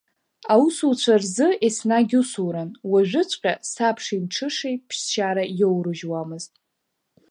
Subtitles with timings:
[0.53, 6.53] Аусуцәа рзы еснагь усуран, уажәыҵәҟьа сабшеи мҽышеи ԥсшьара иоурыжьуамызт.